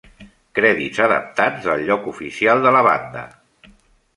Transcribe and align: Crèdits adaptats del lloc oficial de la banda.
Crèdits 0.59 1.01
adaptats 1.07 1.67
del 1.67 1.83
lloc 1.91 2.07
oficial 2.13 2.65
de 2.67 2.73
la 2.79 2.83
banda. 2.89 3.25